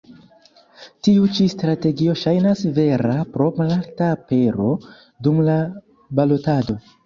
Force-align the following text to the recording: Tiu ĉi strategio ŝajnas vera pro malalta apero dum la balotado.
Tiu 1.07 1.27
ĉi 1.39 1.45
strategio 1.53 2.15
ŝajnas 2.23 2.65
vera 2.79 3.13
pro 3.37 3.51
malalta 3.61 4.11
apero 4.17 4.73
dum 5.29 5.47
la 5.53 5.63
balotado. 6.19 6.83